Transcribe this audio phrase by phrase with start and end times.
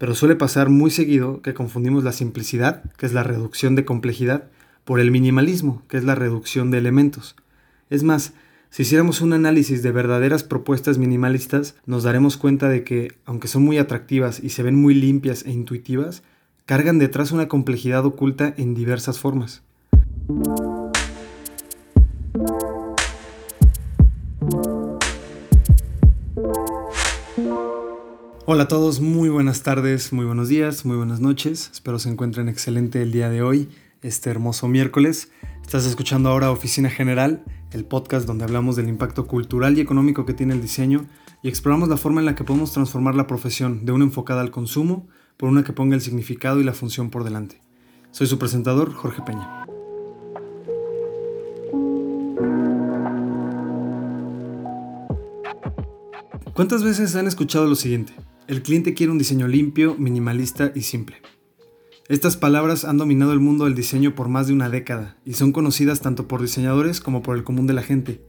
[0.00, 4.44] pero suele pasar muy seguido que confundimos la simplicidad, que es la reducción de complejidad,
[4.86, 7.36] por el minimalismo, que es la reducción de elementos.
[7.90, 8.32] Es más,
[8.70, 13.62] si hiciéramos un análisis de verdaderas propuestas minimalistas, nos daremos cuenta de que, aunque son
[13.62, 16.22] muy atractivas y se ven muy limpias e intuitivas,
[16.64, 19.62] cargan detrás una complejidad oculta en diversas formas.
[28.52, 31.70] Hola a todos, muy buenas tardes, muy buenos días, muy buenas noches.
[31.72, 33.68] Espero se encuentren excelente el día de hoy,
[34.02, 35.30] este hermoso miércoles.
[35.62, 40.34] Estás escuchando ahora Oficina General, el podcast donde hablamos del impacto cultural y económico que
[40.34, 41.06] tiene el diseño
[41.44, 44.50] y exploramos la forma en la que podemos transformar la profesión de una enfocada al
[44.50, 47.62] consumo por una que ponga el significado y la función por delante.
[48.10, 49.64] Soy su presentador, Jorge Peña.
[56.52, 58.12] ¿Cuántas veces han escuchado lo siguiente?
[58.50, 61.18] El cliente quiere un diseño limpio, minimalista y simple.
[62.08, 65.52] Estas palabras han dominado el mundo del diseño por más de una década y son
[65.52, 68.20] conocidas tanto por diseñadores como por el común de la gente.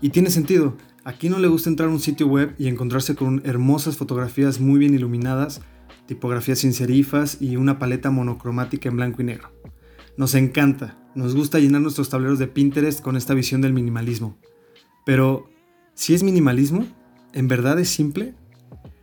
[0.00, 3.42] Y tiene sentido, aquí no le gusta entrar a un sitio web y encontrarse con
[3.44, 5.60] hermosas fotografías muy bien iluminadas,
[6.06, 9.52] tipografías sin serifas y una paleta monocromática en blanco y negro.
[10.16, 14.38] Nos encanta, nos gusta llenar nuestros tableros de Pinterest con esta visión del minimalismo.
[15.04, 15.50] Pero,
[15.92, 16.86] ¿si es minimalismo?
[17.34, 18.34] ¿En verdad es simple?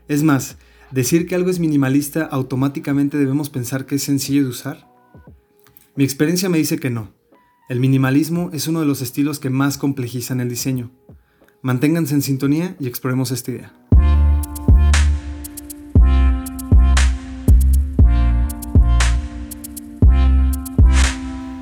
[0.09, 0.57] Es más,
[0.89, 4.91] decir que algo es minimalista automáticamente debemos pensar que es sencillo de usar.
[5.95, 7.13] Mi experiencia me dice que no.
[7.69, 10.89] El minimalismo es uno de los estilos que más complejizan el diseño.
[11.61, 13.73] Manténganse en sintonía y exploremos esta idea.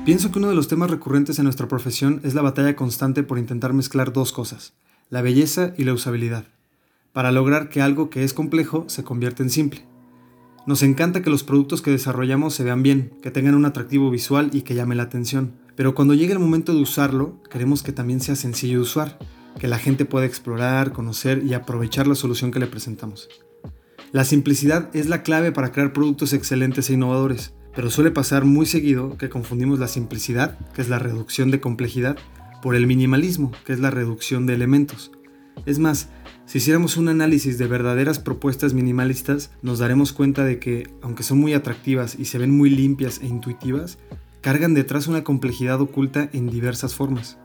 [0.06, 3.38] Pienso que uno de los temas recurrentes en nuestra profesión es la batalla constante por
[3.38, 4.72] intentar mezclar dos cosas,
[5.10, 6.46] la belleza y la usabilidad
[7.18, 9.84] para lograr que algo que es complejo se convierta en simple.
[10.68, 14.50] Nos encanta que los productos que desarrollamos se vean bien, que tengan un atractivo visual
[14.52, 18.20] y que llame la atención, pero cuando llegue el momento de usarlo, queremos que también
[18.20, 19.18] sea sencillo de usar,
[19.58, 23.28] que la gente pueda explorar, conocer y aprovechar la solución que le presentamos.
[24.12, 28.64] La simplicidad es la clave para crear productos excelentes e innovadores, pero suele pasar muy
[28.64, 32.16] seguido que confundimos la simplicidad, que es la reducción de complejidad,
[32.62, 35.10] por el minimalismo, que es la reducción de elementos.
[35.66, 36.08] Es más,
[36.46, 41.38] si hiciéramos un análisis de verdaderas propuestas minimalistas, nos daremos cuenta de que, aunque son
[41.38, 43.98] muy atractivas y se ven muy limpias e intuitivas,
[44.40, 47.38] cargan detrás una complejidad oculta en diversas formas.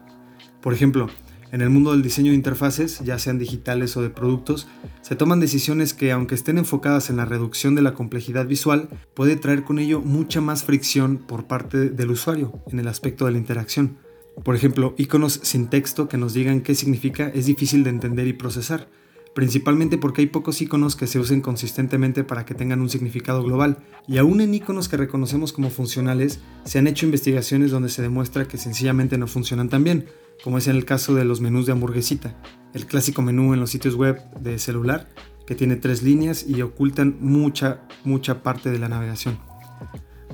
[0.62, 1.09] Por ejemplo,
[1.51, 4.68] en el mundo del diseño de interfaces, ya sean digitales o de productos,
[5.01, 9.35] se toman decisiones que, aunque estén enfocadas en la reducción de la complejidad visual, puede
[9.35, 13.38] traer con ello mucha más fricción por parte del usuario en el aspecto de la
[13.38, 13.97] interacción.
[14.41, 18.33] Por ejemplo, iconos sin texto que nos digan qué significa es difícil de entender y
[18.33, 18.89] procesar,
[19.35, 23.77] principalmente porque hay pocos iconos que se usen consistentemente para que tengan un significado global,
[24.07, 28.47] y aún en iconos que reconocemos como funcionales, se han hecho investigaciones donde se demuestra
[28.47, 30.07] que sencillamente no funcionan tan bien,
[30.44, 32.35] como es en el caso de los menús de hamburguesita,
[32.73, 35.09] el clásico menú en los sitios web de celular,
[35.45, 39.38] que tiene tres líneas y ocultan mucha, mucha parte de la navegación.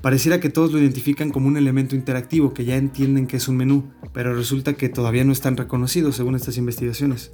[0.02, 3.58] Pareciera que todos lo identifican como un elemento interactivo, que ya entienden que es un
[3.58, 7.34] menú, pero resulta que todavía no están reconocidos según estas investigaciones.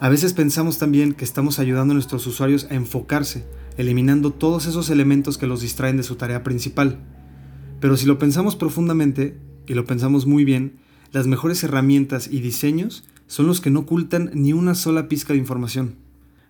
[0.00, 3.44] A veces pensamos también que estamos ayudando a nuestros usuarios a enfocarse,
[3.76, 6.98] eliminando todos esos elementos que los distraen de su tarea principal.
[7.78, 10.80] Pero si lo pensamos profundamente, y lo pensamos muy bien,
[11.12, 15.38] las mejores herramientas y diseños son los que no ocultan ni una sola pizca de
[15.38, 16.01] información.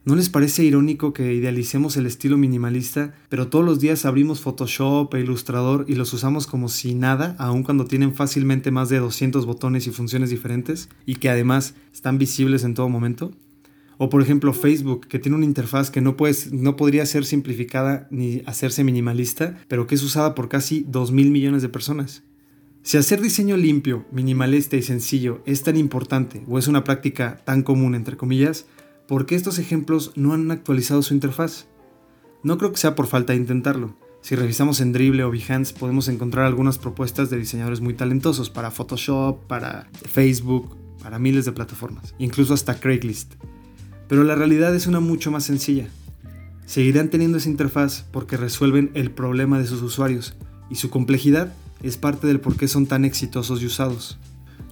[0.04, 5.14] ¿No les parece irónico que idealicemos el estilo minimalista, pero todos los días abrimos Photoshop
[5.14, 9.46] e Illustrator y los usamos como si nada, aun cuando tienen fácilmente más de 200
[9.46, 13.30] botones y funciones diferentes, y que además están visibles en todo momento?
[13.96, 16.16] O por ejemplo Facebook, que tiene una interfaz que no,
[16.50, 21.30] no podría ser simplificada ni hacerse minimalista, pero que es usada por casi 2 mil
[21.30, 22.24] millones de personas.
[22.82, 27.62] Si hacer diseño limpio, minimalista y sencillo es tan importante o es una práctica tan
[27.62, 28.66] común entre comillas,
[29.12, 31.66] ¿por qué estos ejemplos no han actualizado su interfaz?
[32.42, 33.94] No creo que sea por falta de intentarlo.
[34.22, 38.70] Si revisamos en Dribbble o Behance podemos encontrar algunas propuestas de diseñadores muy talentosos para
[38.70, 43.34] Photoshop, para Facebook, para miles de plataformas, incluso hasta Craigslist.
[44.08, 45.90] Pero la realidad es una mucho más sencilla.
[46.64, 50.36] Seguirán teniendo esa interfaz porque resuelven el problema de sus usuarios
[50.70, 54.18] y su complejidad es parte del por qué son tan exitosos y usados.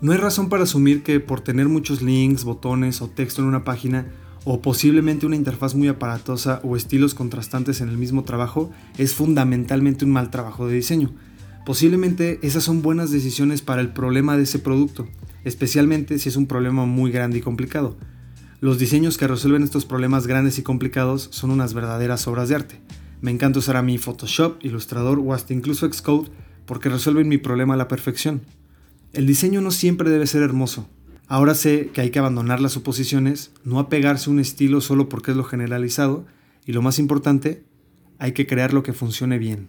[0.00, 3.64] No hay razón para asumir que por tener muchos links, botones o texto en una
[3.64, 4.06] página
[4.44, 10.04] o posiblemente una interfaz muy aparatosa o estilos contrastantes en el mismo trabajo es fundamentalmente
[10.04, 11.10] un mal trabajo de diseño.
[11.66, 15.06] Posiblemente esas son buenas decisiones para el problema de ese producto,
[15.44, 17.98] especialmente si es un problema muy grande y complicado.
[18.60, 22.80] Los diseños que resuelven estos problemas grandes y complicados son unas verdaderas obras de arte.
[23.20, 26.30] Me encanta usar a mi Photoshop, Illustrator o hasta incluso Xcode
[26.66, 28.42] porque resuelven mi problema a la perfección.
[29.12, 30.88] El diseño no siempre debe ser hermoso.
[31.32, 35.30] Ahora sé que hay que abandonar las suposiciones, no apegarse a un estilo solo porque
[35.30, 36.26] es lo generalizado
[36.66, 37.62] y lo más importante,
[38.18, 39.68] hay que crear lo que funcione bien.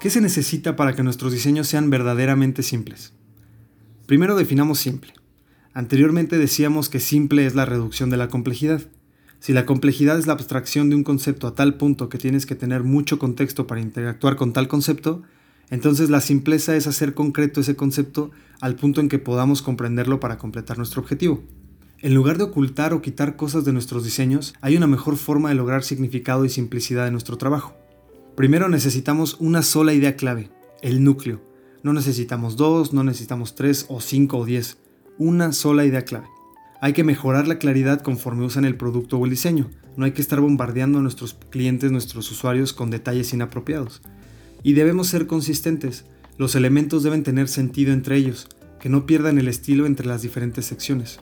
[0.00, 3.12] ¿Qué se necesita para que nuestros diseños sean verdaderamente simples?
[4.06, 5.12] Primero definamos simple.
[5.74, 8.80] Anteriormente decíamos que simple es la reducción de la complejidad.
[9.44, 12.54] Si la complejidad es la abstracción de un concepto a tal punto que tienes que
[12.54, 15.20] tener mucho contexto para interactuar con tal concepto,
[15.68, 18.30] entonces la simpleza es hacer concreto ese concepto
[18.62, 21.42] al punto en que podamos comprenderlo para completar nuestro objetivo.
[21.98, 25.56] En lugar de ocultar o quitar cosas de nuestros diseños, hay una mejor forma de
[25.56, 27.74] lograr significado y simplicidad en nuestro trabajo.
[28.36, 30.48] Primero necesitamos una sola idea clave,
[30.80, 31.42] el núcleo,
[31.82, 34.78] no necesitamos dos, no necesitamos tres o cinco o diez.
[35.18, 36.33] Una sola idea clave.
[36.84, 39.70] Hay que mejorar la claridad conforme usan el producto o el diseño.
[39.96, 44.02] No hay que estar bombardeando a nuestros clientes, nuestros usuarios con detalles inapropiados.
[44.62, 46.04] Y debemos ser consistentes.
[46.36, 48.48] Los elementos deben tener sentido entre ellos,
[48.80, 51.20] que no pierdan el estilo entre las diferentes secciones.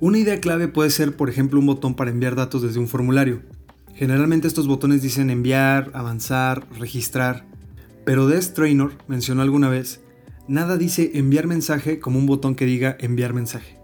[0.00, 3.42] Una idea clave puede ser, por ejemplo, un botón para enviar datos desde un formulario.
[3.94, 7.44] Generalmente estos botones dicen enviar, avanzar, registrar.
[8.06, 10.00] Pero Des Trainor mencionó alguna vez,
[10.48, 13.75] nada dice enviar mensaje como un botón que diga enviar mensaje.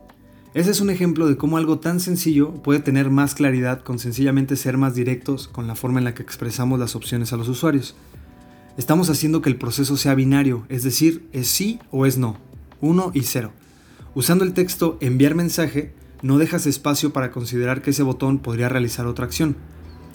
[0.55, 4.57] Ese es un ejemplo de cómo algo tan sencillo puede tener más claridad con sencillamente
[4.57, 7.97] ser más directos con la forma en la que expresamos las opciones a los usuarios.
[8.77, 12.37] Estamos haciendo que el proceso sea binario, es decir, es sí o es no,
[12.83, 13.51] 1 y 0.
[14.15, 19.07] Usando el texto enviar mensaje, no dejas espacio para considerar que ese botón podría realizar
[19.07, 19.57] otra acción.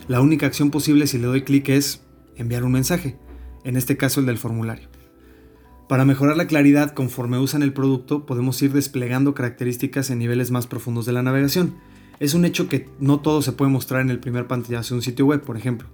[0.08, 2.02] La única acción posible si le doy clic es
[2.36, 3.18] enviar un mensaje
[3.64, 4.88] en este caso el del formulario.
[5.88, 10.68] Para mejorar la claridad conforme usan el producto, podemos ir desplegando características en niveles más
[10.68, 11.76] profundos de la navegación.
[12.20, 15.02] Es un hecho que no todo se puede mostrar en el primer pantallazo de un
[15.02, 15.88] sitio web, por ejemplo.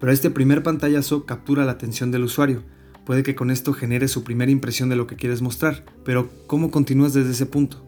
[0.00, 2.62] Pero este primer pantallazo captura la atención del usuario.
[3.04, 6.70] Puede que con esto genere su primera impresión de lo que quieres mostrar, pero ¿cómo
[6.70, 7.84] continúas desde ese punto?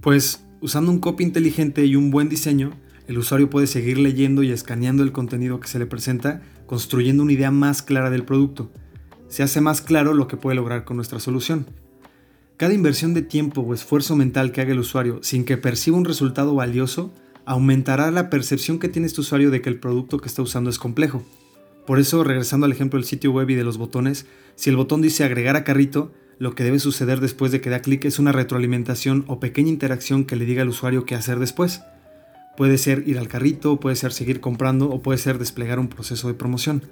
[0.00, 2.72] Pues usando un copy inteligente y un buen diseño,
[3.06, 7.32] el usuario puede seguir leyendo y escaneando el contenido que se le presenta, construyendo una
[7.32, 8.72] idea más clara del producto.
[9.30, 11.66] Se hace más claro lo que puede lograr con nuestra solución.
[12.56, 16.04] Cada inversión de tiempo o esfuerzo mental que haga el usuario sin que perciba un
[16.04, 17.14] resultado valioso
[17.46, 20.80] aumentará la percepción que tiene este usuario de que el producto que está usando es
[20.80, 21.24] complejo.
[21.86, 25.00] Por eso, regresando al ejemplo del sitio web y de los botones, si el botón
[25.00, 28.32] dice agregar a carrito, lo que debe suceder después de que da clic es una
[28.32, 31.82] retroalimentación o pequeña interacción que le diga al usuario qué hacer después.
[32.56, 36.26] Puede ser ir al carrito, puede ser seguir comprando o puede ser desplegar un proceso
[36.26, 36.82] de promoción.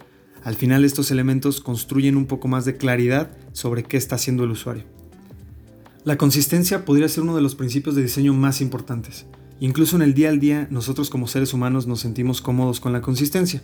[0.45, 4.51] Al final estos elementos construyen un poco más de claridad sobre qué está haciendo el
[4.51, 4.85] usuario.
[6.05, 9.27] La consistencia podría ser uno de los principios de diseño más importantes.
[9.61, 13.01] Incluso en el día al día nosotros como seres humanos nos sentimos cómodos con la
[13.01, 13.63] consistencia.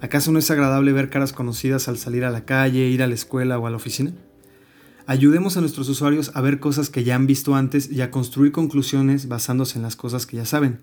[0.00, 3.14] ¿Acaso no es agradable ver caras conocidas al salir a la calle, ir a la
[3.14, 4.12] escuela o a la oficina?
[5.06, 8.50] Ayudemos a nuestros usuarios a ver cosas que ya han visto antes y a construir
[8.50, 10.80] conclusiones basándose en las cosas que ya saben.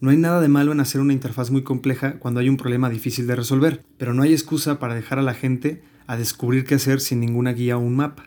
[0.00, 2.88] No hay nada de malo en hacer una interfaz muy compleja cuando hay un problema
[2.88, 6.76] difícil de resolver, pero no hay excusa para dejar a la gente a descubrir qué
[6.76, 8.24] hacer sin ninguna guía o un mapa.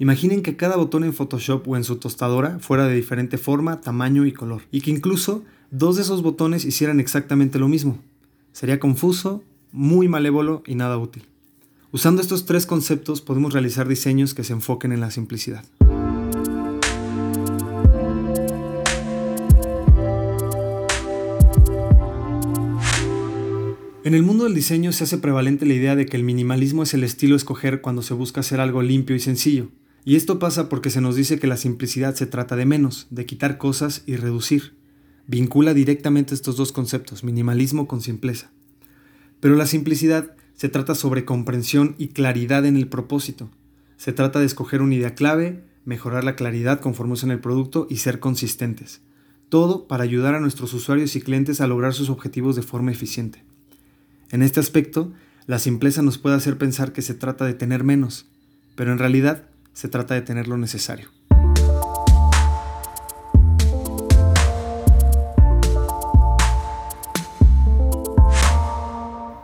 [0.00, 4.26] Imaginen que cada botón en Photoshop o en su tostadora fuera de diferente forma, tamaño
[4.26, 8.00] y color, y que incluso dos de esos botones hicieran exactamente lo mismo.
[8.50, 11.28] Sería confuso, muy malévolo y nada útil.
[11.92, 15.64] Usando estos tres conceptos podemos realizar diseños que se enfoquen en la simplicidad.
[24.04, 26.94] En el mundo del diseño se hace prevalente la idea de que el minimalismo es
[26.94, 29.70] el estilo escoger cuando se busca hacer algo limpio y sencillo.
[30.04, 33.26] Y esto pasa porque se nos dice que la simplicidad se trata de menos, de
[33.26, 34.76] quitar cosas y reducir.
[35.26, 38.52] Vincula directamente estos dos conceptos, minimalismo con simpleza.
[39.40, 43.50] Pero la simplicidad se trata sobre comprensión y claridad en el propósito.
[43.96, 47.96] Se trata de escoger una idea clave, mejorar la claridad conforme usan el producto y
[47.96, 49.02] ser consistentes.
[49.48, 53.47] Todo para ayudar a nuestros usuarios y clientes a lograr sus objetivos de forma eficiente.
[54.30, 55.10] En este aspecto,
[55.46, 58.26] la simpleza nos puede hacer pensar que se trata de tener menos,
[58.74, 61.08] pero en realidad se trata de tener lo necesario.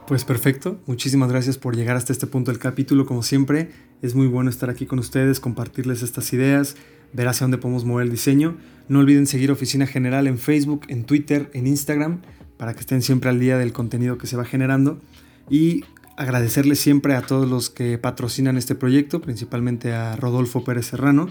[0.07, 3.07] Pues perfecto, muchísimas gracias por llegar hasta este punto del capítulo.
[3.07, 3.71] Como siempre,
[4.03, 6.76] es muy bueno estar aquí con ustedes, compartirles estas ideas,
[7.14, 8.59] ver hacia dónde podemos mover el diseño.
[8.91, 12.21] No olviden seguir Oficina General en Facebook, en Twitter, en Instagram
[12.57, 15.01] para que estén siempre al día del contenido que se va generando
[15.51, 15.85] y
[16.17, 21.29] agradecerles siempre a todos los que patrocinan este proyecto, principalmente a Rodolfo Pérez Serrano,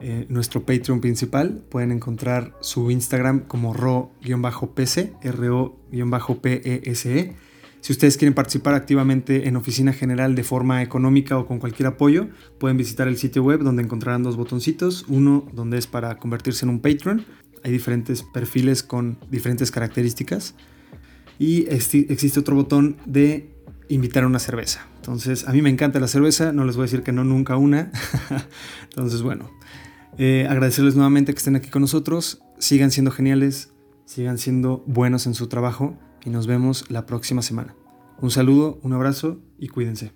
[0.00, 1.62] eh, nuestro Patreon principal.
[1.70, 6.62] Pueden encontrar su Instagram como ro-pese, R-O-P-E-S-E.
[7.80, 12.28] Si ustedes quieren participar activamente en Oficina General de forma económica o con cualquier apoyo,
[12.58, 15.04] pueden visitar el sitio web donde encontrarán dos botoncitos.
[15.08, 17.24] Uno donde es para convertirse en un Patreon.
[17.64, 20.54] Hay diferentes perfiles con diferentes características.
[21.38, 23.50] Y existe otro botón de
[23.88, 24.86] invitar a una cerveza.
[24.96, 27.56] Entonces, a mí me encanta la cerveza, no les voy a decir que no nunca
[27.56, 27.90] una.
[28.84, 29.50] Entonces, bueno,
[30.18, 32.42] eh, agradecerles nuevamente que estén aquí con nosotros.
[32.58, 33.72] Sigan siendo geniales,
[34.04, 37.74] sigan siendo buenos en su trabajo y nos vemos la próxima semana.
[38.20, 40.12] Un saludo, un abrazo y cuídense.